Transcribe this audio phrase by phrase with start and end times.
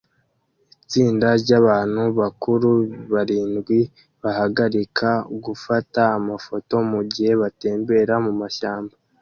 [0.83, 2.69] Itsinda ryabantu bakuru
[3.11, 3.79] barindwi
[4.23, 5.09] bahagarika
[5.45, 8.93] gufata amafoto mugihe batembera mumashyamba